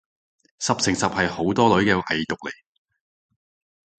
[0.57, 2.51] 十成十係好多女嘅偽毒嚟